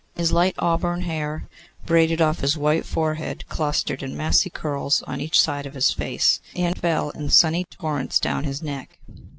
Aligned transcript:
His 0.15 0.31
light 0.31 0.55
auburn 0.57 1.01
hair, 1.01 1.47
braided 1.85 2.21
off 2.21 2.39
his 2.39 2.57
white 2.57 2.87
forehead, 2.87 3.43
clustered 3.49 4.01
in 4.01 4.17
massy 4.17 4.49
curls 4.49 5.03
on 5.03 5.21
each 5.21 5.39
side 5.39 5.67
of 5.67 5.75
his 5.75 5.91
face, 5.91 6.39
and 6.55 6.75
fell 6.75 7.11
in 7.11 7.29
sunny 7.29 7.65
torrents 7.65 8.19
down 8.19 8.43
his 8.43 8.63
neck. 8.63 8.97